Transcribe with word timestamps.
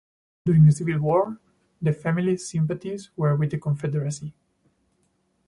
During 0.45 0.65
the 0.65 0.71
Civil 0.71 0.99
War, 1.01 1.39
the 1.79 1.93
family's 1.93 2.49
sympathies 2.49 3.11
were 3.15 3.35
with 3.35 3.51
the 3.51 3.59
Confederacy. 3.59 4.33